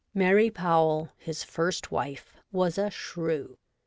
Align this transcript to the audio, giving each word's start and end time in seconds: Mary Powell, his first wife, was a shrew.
Mary 0.15 0.49
Powell, 0.49 1.09
his 1.19 1.43
first 1.43 1.91
wife, 1.91 2.35
was 2.51 2.79
a 2.79 2.89
shrew. 2.89 3.59